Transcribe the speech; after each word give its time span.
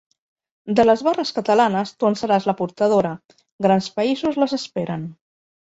De 0.79 0.85
les 0.87 1.03
barres 1.07 1.33
catalanes 1.35 1.93
tu 1.99 2.09
en 2.09 2.17
seràs 2.23 2.49
la 2.51 2.57
portadora; 2.63 3.15
grans 3.69 3.95
països 4.01 4.45
les 4.45 4.61
esperen. 4.63 5.11